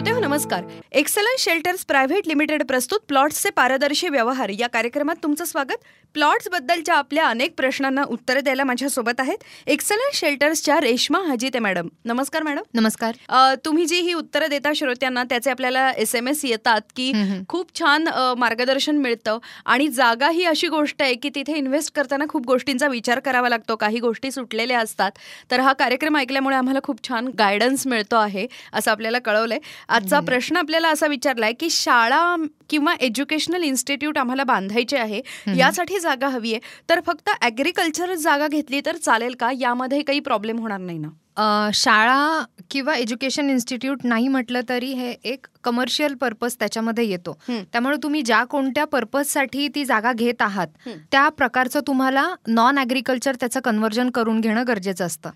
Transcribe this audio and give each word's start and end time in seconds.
श्रोते 0.00 0.12
हो 0.12 0.20
नमस्कार. 0.20 0.64
एक्सलन्स 0.96 1.42
शेल्टर्स 1.44 1.84
प्रायव्हेट 1.84 2.28
लिमिटेड 2.28 2.62
प्रस्तुत 2.66 3.00
प्लॉट्सचे 3.08 3.50
पारदर्शी 3.56 4.08
व्यवहार. 4.08 4.50
या 4.58 4.66
कार्यक्रमात 4.68 5.16
तुमचं 5.22 5.44
स्वागत. 5.44 5.82
प्लॉट्स 6.14 6.48
बद्दलच्या 6.52 6.94
आपल्या 6.94 7.26
अनेक 7.26 7.54
प्रश्नांना 7.56 8.02
उत्तरं 8.10 8.40
द्यायला 8.44 8.64
माझ्यासोबत 8.64 9.20
आहेत. 9.20 9.42
एक्सलन्स 9.66 10.18
शेल्टर्सच्या 10.20 10.78
रेश्मा 10.80 11.18
हजीते 11.26 11.58
मॅडम. 11.58 11.88
नमस्कार 12.04 12.42
मॅडम. 12.42 12.62
नमस्कार. 12.74 13.16
तुम्ही 13.64 13.84
जी 13.86 14.00
ही 14.00 14.14
उत्तरं 14.14 14.46
देता 14.50 14.72
श्रोत्यांना 14.76 15.24
त्याचे 15.30 15.50
आपल्याला 15.50 15.90
एस 15.90 16.14
एम 16.14 16.28
एस 16.28 16.44
येतात 16.44 16.80
की. 16.96 17.12
खूप 17.48 17.78
छान 17.78 18.08
मार्गदर्शन 18.38 18.96
मिळतं 18.96 19.38
आणि 19.66 19.88
जागा 19.88 20.30
ही 20.30 20.44
अशी 20.44 20.68
गोष्ट 20.68 21.02
आहे 21.02 21.14
की 21.14 21.30
तिथे 21.34 21.56
इन्व्हेस्ट 21.56 21.94
करताना 21.96 22.24
खूप 22.28 22.46
गोष्टींचा 22.46 22.88
विचार 22.88 23.20
करावा 23.20 23.48
लागतो. 23.48 23.76
काही 23.76 24.00
गोष्टी 24.00 24.30
सुटलेल्या 24.30 24.80
असतात. 24.80 25.12
तर 25.50 25.60
हा 25.60 25.72
कार्यक्रम 25.74 26.16
ऐकल्यामुळे 26.16 26.56
आम्हाला 26.56 26.80
खूप 26.82 27.06
छान 27.08 27.28
गायडन्स 27.38 27.86
मिळतो 27.86 28.16
आहे 28.16 28.46
असं 28.72 28.90
आपल्याला 28.90 29.18
कळवलंय. 29.18 29.58
आजचा 29.90 30.18
प्रश्न 30.20 30.56
आपल्याला 30.56 30.88
असा 30.88 31.06
विचारलाय 31.06 31.52
की 31.52 31.68
शाळा 31.70 32.34
किंवा 32.70 32.94
एज्युकेशनल 33.00 33.62
इन्स्टिट्यूट 33.62 34.18
आम्हाला 34.18 34.44
बांधायचे 34.44 34.96
आहे 34.98 35.20
यासाठी 35.58 35.98
जागा 36.00 36.28
हवी 36.28 36.52
आहे. 36.52 36.60
तर 36.90 37.00
फक्त 37.06 37.30
ॲग्रिकल्चर 37.42 38.14
जागा 38.14 38.48
घेतली 38.48 38.80
तर 38.86 38.96
चालेल 38.96 39.34
का? 39.40 39.50
यामध्ये 39.60 40.02
काही 40.02 40.20
प्रॉब्लेम 40.20 40.58
होणार 40.58 40.78
नाही 40.80 40.98
ना? 40.98 41.70
शाळा 41.74 42.44
किंवा 42.70 42.94
एज्युकेशन 42.96 43.50
इन्स्टिट्यूट 43.50 44.04
नाही 44.04 44.28
म्हटलं 44.28 44.60
तरी 44.68 44.92
हे 44.94 45.10
एक 45.24 45.46
कमर्शियल 45.64 46.14
पर्पज 46.14 46.54
त्याच्यामध्ये 46.58 47.04
येतो. 47.08 47.36
त्यामुळे 47.72 47.96
तुम्ही 48.02 48.22
ज्या 48.22 48.42
कोणत्या 48.44 48.84
पर्पजसाठी 48.84 49.66
ती 49.74 49.84
जागा 49.84 50.12
घेत 50.12 50.42
आहात. 50.42 50.66
त्या 51.12 51.28
प्रकारचं 51.28 51.80
तुम्हाला 51.86 52.26
नॉन 52.48 52.78
ॲग्रिकल्चर 52.78 53.36
त्याचं 53.40 53.60
कन्व्हर्जन 53.64 54.10
करून 54.10 54.40
घेणं 54.40 54.64
गरजेचं 54.68 55.06
असतं 55.06 55.30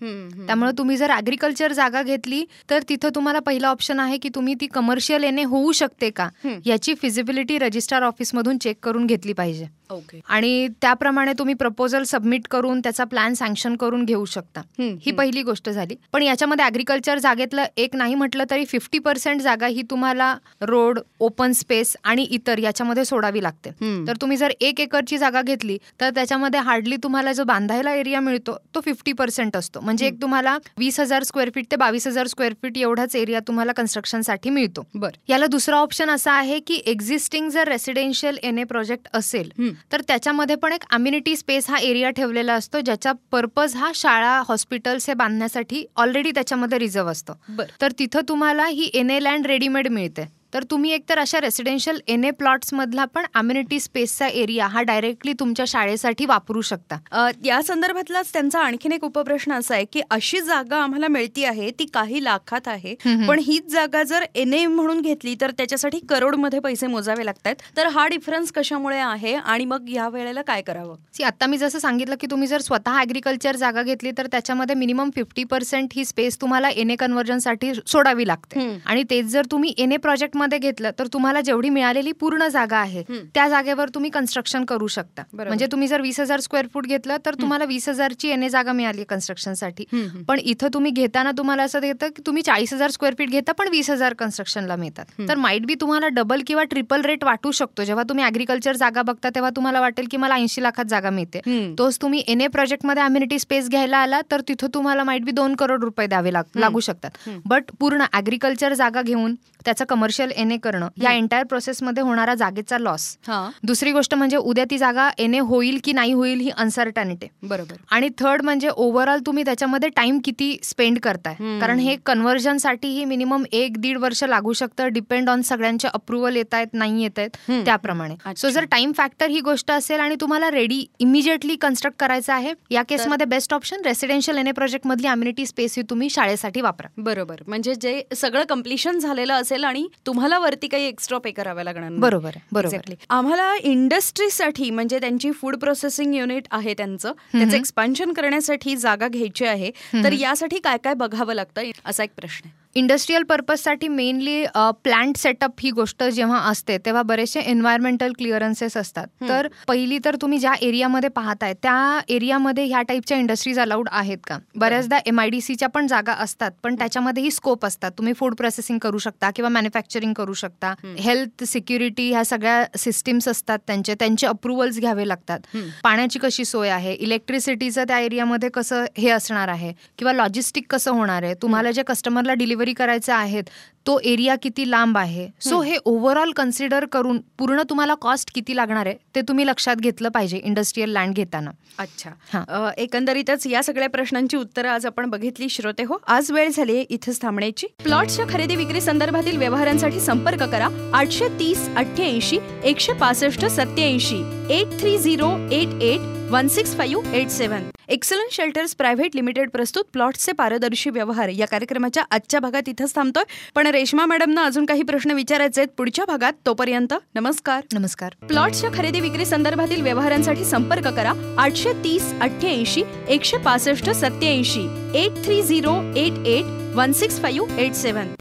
त्यामुळे 0.47 0.71
तुम्ही 0.77 0.97
जर 0.97 1.11
ॲग्रिकल्चर 1.11 1.71
जागा 1.73 2.01
घेतली 2.03 2.43
तर 2.69 2.83
तिथं 2.89 3.09
तुम्हाला 3.15 3.39
पहिला 3.39 3.69
ऑप्शन 3.69 3.99
आहे 3.99 4.17
की 4.17 4.29
तुम्ही 4.35 4.55
ती 4.61 4.67
कमर्शियल 4.67 5.23
येणे 5.23 5.43
होऊ 5.43 5.71
शकते 5.71 6.09
का. 6.09 6.29
याची 6.65 6.93
फिजिबिलिटी 7.01 7.57
रजिस्ट्रार 7.59 8.03
ऑफिसमधून 8.03 8.57
चेक 8.57 8.77
करून 8.83 9.05
घेतली 9.05 9.33
पाहिजे 9.33 9.67
ओके 9.91 10.19
आणि 10.29 10.67
त्याप्रमाणे 10.81 11.33
तुम्ही 11.39 11.53
प्रपोजल 11.55 12.03
सबमिट 12.03 12.47
करून 12.51 12.79
त्याचा 12.79 13.03
प्लॅन 13.03 13.33
सँक्शन 13.33 13.75
करून 13.75 14.03
घेऊ 14.05 14.25
शकता. 14.25 14.61
ही 14.79 15.11
पहिली 15.11 15.41
गोष्ट 15.43 15.69
झाली. 15.69 15.95
पण 16.13 16.23
याच्यामध्ये 16.23 16.65
ॲग्रिकल्चर 16.65 17.19
जागेतलं 17.19 17.65
एक 17.77 17.95
नाही 17.95 18.15
म्हटलं 18.15 18.43
तरी 18.49 18.65
फिफ्टी 18.65 18.99
पर्सेंट 18.99 19.41
जागा 19.41 19.67
ही 19.67 19.81
तुम्हाला 19.89 20.33
रोड 20.61 20.99
ओपन 21.19 21.51
स्पेस 21.51 21.95
आणि 22.03 22.23
इतर 22.31 22.59
याच्यामध्ये 22.59 23.05
सोडावी 23.05 23.43
लागते. 23.43 23.69
तर 24.07 24.17
तुम्ही 24.21 24.37
जर 24.37 24.51
एक 24.61 24.79
एकरची 24.81 25.17
जागा 25.17 25.41
घेतली 25.41 25.77
तर 26.01 26.09
त्याच्यामध्ये 26.15 26.59
हार्डली 26.59 26.95
तुम्हाला 27.03 27.33
जो 27.33 27.43
बांधायला 27.43 27.93
एरिया 27.93 28.19
मिळतो 28.19 28.57
तो 28.75 28.81
फिफ्टी 28.85 29.13
पर्सेंट 29.13 29.57
असतो. 29.57 29.79
म्हणजे 29.79 30.07
एक 30.07 30.21
तुम्हाला 30.21 30.57
वीस 30.77 30.99
हजार 30.99 31.23
स्क्वेअर 31.23 31.49
फीट 31.55 31.71
ते 31.71 31.75
बावीस 31.75 32.07
हजार 32.07 32.27
स्क्वेअर 32.27 32.53
फीट 32.61 32.77
एवढाच 32.77 33.15
एरिया 33.15 33.39
तुम्हाला 33.47 33.71
कन्स्ट्रक्शनसाठी 33.71 34.49
मिळतो. 34.49 34.85
बर. 34.95 35.09
याला 35.29 35.45
दुसरा 35.45 35.77
ऑप्शन 35.77 36.09
असा 36.09 36.31
आहे 36.33 36.59
की 36.59 36.81
एक्झिस्टिंग 36.85 37.49
जर 37.49 37.67
रेसिडेन्शियल 37.67 38.37
एन 38.43 38.57
ए 38.59 38.63
प्रोजेक्ट 38.63 39.07
असेल. 39.13 39.49
तर 39.91 40.01
त्याच्यामध्ये 40.01 40.55
पण 40.55 40.73
एक 40.73 40.83
अम्युनिटी 40.89 41.35
स्पेस 41.35 41.69
हा 41.69 41.77
एरिया 41.77 42.09
ठेवलेला 42.09 42.53
असतो 42.53 42.79
ज्याचा 42.79 43.11
पर्पज 43.31 43.75
हा 43.75 43.91
शाळा 43.95 44.41
हॉस्पिटल्स 44.47 45.07
हे 45.07 45.13
बांधण्यासाठी 45.13 45.85
ऑलरेडी 45.95 46.31
त्याच्यामध्ये 46.31 46.79
रिझर्व 46.79 47.07
असतो. 47.07 47.33
तर 47.81 47.91
तिथं 47.99 48.21
तुम्हाला 48.29 48.65
ही 48.65 48.91
एन 48.93 49.11
लँड 49.11 49.45
रेडीमेड 49.45 49.87
मिळते. 49.87 50.34
तर 50.55 50.63
तुम्ही 50.63 50.91
एकतर 50.93 51.17
अशा 51.19 51.39
रेसिडेन्शियल 51.41 51.99
एन 52.07 52.23
ए 52.23 52.29
प्लॉट्समधला 52.31 53.05
पण 53.05 53.25
अम्युनिटी 53.35 53.79
स्पेसचा 53.79 54.27
एरिया 54.27 54.67
हा 54.67 54.81
डायरेक्टली 54.81 55.33
तुमच्या 55.39 55.65
शाळेसाठी 55.67 56.25
वापरू 56.25 56.61
शकता. 56.61 56.97
या 57.45 57.61
संदर्भातलाच 57.61 58.31
त्यांचा 58.33 58.59
आणखीन 58.59 58.91
एक 58.91 59.03
उपप्रश्न 59.03 59.53
असा 59.53 59.73
आहे 59.75 59.85
की 59.93 60.01
अशी 60.11 60.39
जागा 60.41 60.77
आम्हाला 60.83 61.07
मिळती 61.07 61.43
आहे 61.45 61.69
ती 61.79 61.85
काही 61.93 62.23
लाखात 62.23 62.67
आहे. 62.67 62.93
पण 63.27 63.39
हीच 63.45 63.71
जागा 63.71 64.03
जर 64.03 64.25
एन 64.35 64.53
ए 64.53 64.65
म्हणून 64.65 65.01
घेतली 65.01 65.35
तर 65.41 65.51
त्याच्यासाठी 65.57 65.99
करोडमध्ये 66.09 66.59
पैसे 66.59 66.87
मोजावे 66.87 67.25
लागतात. 67.25 67.55
तर 67.77 67.87
हा 67.87 68.07
डिफरन्स 68.07 68.51
कशामुळे 68.51 68.99
आहे 68.99 69.33
आणि 69.35 69.65
मग 69.65 69.89
या 69.89 70.07
वेळेला 70.09 70.41
काय 70.41 70.61
करावं? 70.61 70.95
सी 71.13 71.23
आता 71.23 71.47
मी 71.47 71.57
जसं 71.57 71.79
सांगितलं 71.79 72.15
की 72.21 72.27
तुम्ही 72.31 72.47
जर 72.47 72.61
स्वतः 72.61 72.99
ॲग्रिकल्चर 72.99 73.55
जागा 73.55 73.83
घेतली 73.83 74.11
तर 74.17 74.27
त्याच्यामध्ये 74.31 74.75
मिनिमम 74.75 75.09
फिफ्टी 75.15 75.43
पर्सेंट 75.43 75.89
ही 75.95 76.05
स्पेस 76.05 76.39
तुम्हाला 76.41 76.69
एन 76.69 76.91
ए 76.91 76.95
कन्व्हर्जनसाठी 76.95 77.73
सोडावी 77.87 78.27
लागते. 78.27 78.67
आणि 78.85 79.03
तेच 79.09 79.25
जर 79.25 79.45
तुम्ही 79.51 79.73
एन 79.77 79.91
ए 79.91 79.97
प्रोजेक्टमध्ये 80.45 80.59
घेतलं 80.59 80.91
तर 80.99 81.07
तुम्हाला 81.13 81.41
जेवढी 81.41 81.69
मिळालेली 81.69 82.11
पूर्ण 82.11 82.47
जागा 82.47 82.77
आहे. 82.77 83.03
त्या 83.33 83.47
जागेवर 83.49 83.89
तुम्ही 83.89 84.09
कन्स्ट्रक्शन 84.09 84.65
करू 84.65 84.87
शकता. 84.87 85.23
म्हणजे 85.33 85.65
तुम्ही 85.71 85.87
जर 85.87 86.01
वीस 86.01 86.19
हजार 86.19 86.39
स्क्वेअर 86.39 86.67
फूट 86.73 86.87
घेतलं 86.87 87.17
तर 87.25 87.35
तुम्हाला 87.41 87.65
वीस 87.65 87.87
हजारची 87.89 88.29
एन 88.29 88.43
ए 88.43 88.49
जागा 88.49 88.71
मिळाली 88.71 89.03
कन्स्ट्रक्शनसाठी 89.03 89.85
पण 90.27 90.39
इथं 90.39 90.67
तुम्ही 90.73 90.91
घेताना 90.91 91.31
तुम्हाला 91.37 91.63
असं 91.63 91.79
देतं 91.79 92.07
की 92.07 92.21
तुम्ही 92.25 92.43
चाळीस 92.43 92.73
हजार 92.73 92.91
स्क्वेअर 92.91 93.15
फीट 93.17 93.29
घेता 93.29 93.51
पण 93.51 93.67
वीस 93.71 93.89
हजार 93.89 94.13
कन्स्ट्रक्शनला 94.13 94.75
मिळतात. 94.75 95.05
तर 95.29 95.35
माईट 95.37 95.65
बी 95.65 95.75
तुम्हाला 95.81 96.07
डबल 96.07 96.41
किंवा 96.47 96.63
ट्रिपल 96.63 97.01
रेट 97.01 97.23
वाटू 97.23 97.51
शकतो 97.51 97.83
जेव्हा 97.83 98.03
तुम्ही 98.09 98.25
ॲग्रिकल्चर 98.25 98.75
जागा 98.75 99.01
बघता 99.01 99.29
तेव्हा 99.35 99.49
तुम्हाला 99.55 99.79
वाटेल 99.79 100.07
की 100.11 100.17
मला 100.17 100.35
ऐंशी 100.35 100.63
लाखात 100.63 100.85
जागा 100.85 101.09
मिळते. 101.09 101.39
तोच 101.77 101.97
तुम्ही 102.01 102.23
एन 102.27 102.41
ए 102.41 102.47
प्रोजेक्टमध्ये 102.47 103.03
अम्युनिटी 103.03 103.39
स्पेस 103.39 103.69
घ्यायला 103.69 103.97
आला 103.97 104.21
तर 104.31 104.41
तिथं 104.47 104.67
तुम्हाला 104.73 105.03
माईट 105.03 105.23
बी 105.25 105.31
दोन 105.31 105.55
करोड 105.55 105.83
रुपये 105.83 106.07
द्यावे 106.07 106.33
लाग- 106.33 106.59
शकतात. 106.75 107.29
बट 107.45 107.71
पूर्ण 107.79 108.03
ॲग्रिकल्चर 108.13 108.73
जागा 108.73 109.01
घेऊन 109.01 109.35
त्याचं 109.65 109.85
कमर्शियल 109.85 110.31
एन 110.35 110.51
ए 110.51 110.57
करणं. 110.57 110.87
या 111.01 111.11
एंटायर 111.11 111.43
प्रोसेसमध्ये 111.45 112.03
होणारा 112.03 112.33
जागेचा 112.35 112.77
लॉस 112.77 113.05
हा. 113.27 113.49
दुसरी 113.63 113.91
गोष्ट 113.91 114.15
म्हणजे 114.15 114.37
उद्या 114.37 114.65
ती 114.71 114.77
जागा 114.77 115.09
एन 115.17 115.33
ए 115.33 115.39
होईल 115.41 115.79
की 115.83 115.93
नाही 115.93 116.11
होईल 116.11 116.39
ही 116.39 116.49
अनसर्टॅनिटी 116.49 117.27
बरोबर. 117.43 117.75
आणि 117.91 118.09
थर्ड 118.19 118.41
म्हणजे 118.41 118.69
ओव्हरऑल 118.69 119.19
तुम्ही 119.25 119.43
त्याच्यामध्ये 119.45 119.89
टाइम 119.95 120.19
किती 120.25 120.55
स्पेंड 120.63 120.99
करताय. 120.99 121.35
कारण 121.61 121.79
हे 121.79 121.95
कन्व्हर्जनसाठी 122.05 122.87
ही 122.87 123.05
मिनिमम 123.05 123.43
एक 123.51 123.77
दीड 123.81 123.97
वर्ष 123.97 124.23
लागू 124.23 124.53
शकतं. 124.53 124.87
डिपेंड 124.93 125.29
ऑन 125.29 125.41
सगळ्यांचे 125.41 125.87
अप्रुव्हल 125.87 126.35
येत 126.35 126.53
आहेत 126.53 126.73
नाही 126.73 127.03
येत 127.03 127.19
आहेत. 127.19 127.37
त्याप्रमाणे. 127.65 128.15
सो 128.37 128.49
जर 128.49 128.65
टाइम 128.71 128.91
फॅक्टर 128.97 129.29
ही 129.29 129.39
गोष्ट 129.41 129.71
असेल 129.71 129.99
आणि 129.99 130.15
तुम्हाला 130.21 130.49
रेडी 130.51 130.83
इमिजिएटली 130.99 131.55
कन्स्ट्रक्ट 131.55 131.99
करायचं 131.99 132.33
आहे 132.33 132.53
या 132.71 132.83
केसमध्ये 132.83 133.25
best 133.25 133.53
option 133.53 133.81
residential 133.85 134.37
N 134.37 134.47
A 134.47 134.51
project 134.51 134.87
मधली 134.87 135.07
अम्युनिटी 135.07 135.45
स्पेस 135.45 135.75
ही 135.77 135.83
तुम्ही 135.89 136.09
शाळेसाठी 136.09 136.61
वापरा. 136.61 136.87
बरोबर. 136.97 137.41
म्हणजे 137.47 137.73
जे 137.75 138.01
सगळं 138.15 138.43
कम्प्लिशन 138.49 138.99
झालेलं 138.99 139.33
असेल 139.33 139.63
आणि 139.63 139.87
तुम्हाला 140.05 140.24
वरती 140.33 140.67
काही 140.67 140.85
एक्स्ट्रा 140.85 141.17
पे 141.17 141.31
कराव्या 141.31 141.63
लागणार. 141.63 141.89
बरोबर 141.89 142.31
बरोबर. 142.51 142.93
आम्हाला 143.09 143.55
इंडस्ट्रीसाठी 143.55 144.69
म्हणजे 144.69 144.99
त्यांची 144.99 145.31
फूड 145.31 145.55
प्रोसेसिंग 145.55 146.15
युनिट 146.15 146.47
आहे 146.51 146.73
त्यांचं 146.73 147.11
त्याचं 147.31 147.57
एक्सपान्शन 147.57 148.13
करण्यासाठी 148.13 148.75
जागा 148.75 149.07
घ्यायची 149.07 149.45
आहे 149.45 149.71
तर 150.03 150.13
यासाठी 150.13 150.59
काय 150.59 150.77
काय 150.77 150.93
बघावं 150.93 151.33
लागतं 151.33 151.61
असा 151.85 152.03
एक 152.03 152.11
प्रश्न 152.17 152.47
आहे. 152.47 152.64
इंडस्ट्रीयल 152.77 153.23
पर्पजसाठी 153.23 153.87
मेनली 153.87 154.43
प्लांट 154.83 155.17
सेटअप 155.17 155.59
ही 155.63 155.69
गोष्ट 155.71 156.03
जेव्हा 156.03 156.39
असते 156.49 156.77
तेव्हा 156.85 157.01
बरेचसे 157.01 157.39
एन्व्हायरमेंटल 157.39 158.13
क्लिअरन्सेस 158.17 158.75
असतात. 158.77 159.07
तर 159.29 159.47
पहिली 159.67 159.99
तर 160.05 160.15
तुम्ही 160.21 160.39
ज्या 160.39 160.53
एरियामध्ये 160.61 161.09
पाहताय 161.09 161.53
त्या 161.63 161.75
एरियामध्ये 162.15 162.63
ह्या 162.65 162.81
टाईपच्या 162.87 163.17
इंडस्ट्रीज 163.17 163.59
अलाउड 163.59 163.87
आहेत 163.91 164.17
का? 164.27 164.37
बऱ्याचदा 164.55 164.97
एम 165.05 165.19
आय 165.19 165.29
डी 165.29 165.39
सीच्या 165.41 165.69
पण 165.69 165.87
जागा 165.87 166.13
असतात 166.23 166.51
पण 166.63 166.75
त्याच्यामध्येही 166.75 167.31
स्कोप 167.31 167.65
असतात. 167.65 167.91
तुम्ही 167.97 168.13
फूड 168.13 168.35
प्रोसेसिंग 168.37 168.79
करू 168.81 168.97
शकता 168.97 169.29
किंवा 169.35 169.49
मॅन्युफॅक्चरिंग 169.49 170.13
करू 170.13 170.33
शकता. 170.33 170.73
हेल्थ 170.99 171.43
सिक्युरिटी 171.43 172.09
ह्या 172.11 172.23
सगळ्या 172.25 172.63
सिस्टीम्स 172.79 173.27
असतात 173.27 173.59
त्यांचे 173.67 173.95
त्यांचे 173.99 174.27
अप्रुव्हल्स 174.27 174.79
घ्यावे 174.79 175.07
लागतात. 175.07 175.39
पाण्याची 175.83 176.19
कशी 176.19 176.45
सोय 176.45 176.69
आहे? 176.69 176.93
इलेक्ट्रिसिटीचं 176.93 177.83
त्या 177.87 177.99
एरियामध्ये 177.99 178.49
कसं 178.49 178.85
हे 178.97 179.09
असणार 179.11 179.47
आहे? 179.47 179.73
किंवा 179.97 180.13
लॉजिस्टिक 180.13 180.71
कसं 180.71 180.91
होणार 180.91 181.23
आहे? 181.23 181.33
तुम्हाला 181.41 181.71
जे 181.71 181.83
कस्टमरला 181.87 182.33
डिलिव्हरी 182.33 182.63
करायचं 182.73 183.13
आहेत 183.13 183.43
तो 183.87 183.97
एरिया 184.03 184.35
किती 184.35 184.69
लांब 184.71 184.97
आहे? 184.97 185.27
सो 185.41 185.61
हे 185.61 185.77
ओव्हरऑल 185.85 186.31
कन्सिडर 186.31 186.85
करून 186.85 187.19
पूर्ण 187.37 187.61
तुम्हाला 187.69 187.93
कॉस्ट 187.93 188.31
किती 188.35 188.55
लागणार 188.55 188.85
आहे 188.85 188.95
ते 189.15 189.21
तुम्ही 189.21 189.45
लक्षात 189.47 189.75
घेतलं 189.75 190.09
पाहिजे 190.09 190.37
इंडस्ट्रीयल 190.37 190.89
लँड 190.89 191.15
घेताना. 191.15 191.51
अच्छा. 191.79 192.09
हा. 192.33 192.71
एकंदरीतच 192.77 193.47
या 193.47 193.63
सगळ्या 193.63 193.89
प्रश्नांची 193.89 194.37
उत्तरं 194.37 194.69
आज 194.69 194.85
आपण 194.85 195.09
बघितली 195.09 195.49
श्रोते 195.49 195.83
हो. 195.83 195.97
आज 196.07 196.31
वेळ 196.31 196.49
झाली 196.49 196.79
इथेच 196.79 197.21
थांबण्याची. 197.21 197.67
प्लॉटच्या 197.83 198.25
खरेदी 198.29 198.55
विक्री 198.55 198.81
संदर्भातील 198.81 199.37
व्यवहारांसाठी 199.37 199.99
संपर्क 199.99 200.43
करा. 200.43 200.69
आठशे 200.93 201.27
तीस 201.39 201.69
अठ्ठ्याऐंशी 201.75 202.37
एकशे 202.63 202.93
पासष्ट 202.93 203.45
सत्याऐंशी 203.45 204.21
eight 204.49 204.79
three 204.79 204.97
zero 204.97 205.31
eight 205.51 205.81
eight 205.81 206.14
one 206.35 206.47
six 206.47 206.75
five 206.75 207.13
eight 207.15 207.29
seven 207.29 207.69
excellence 207.89 208.35
shelters 208.35 208.73
private 208.75 209.15
limited 209.15 209.49
प्रस्तुत 209.49 209.83
प्लॉट्सचे 209.93 210.31
पारदर्शी 210.31 210.89
व्यवहार. 210.89 211.29
या 211.29 211.47
कार्यक्रमाच्या 211.47 212.03
आजच्या 212.11 212.39
भागात 212.39 212.69
इथंच 212.69 212.95
थांबतोय. 212.95 213.23
पण 213.55 213.67
रेश्मा 213.67 214.05
मॅडमना 214.05 214.43
अजून 214.43 214.65
काही 214.65 214.83
प्रश्न 214.83 215.11
विचारायचे 215.11 215.61
आहेत. 215.61 215.71
पुढच्या 215.77 216.05
भागात 216.05 216.33
तोपर्यंत 216.45 216.93
नमस्कार. 217.15 217.63
नमस्कार. 217.73 218.15
प्लॉट्सच्या 218.27 218.69
खरेदी 218.73 218.99
विक्री 218.99 219.25
संदर्भातील 219.25 219.81
व्यवहारांसाठी 219.81 220.45
संपर्क 220.45 220.87
करा. 220.87 221.13
आठशे 221.37 221.73
तीस 221.83 222.13
अठ्ठ्याऐंशी 222.21 222.83
एकशे 223.09 223.37
पासष्ट 223.37 223.89
सत्याऐंशी 223.89 224.67
eight 224.95 225.25
three 225.25 225.41
zero 225.41 225.81
eight 225.95 226.25
eight 226.27 226.75
one 226.75 226.91
six 226.91 227.21
five 227.21 227.59
eight 227.59 227.73
seven 227.73 228.13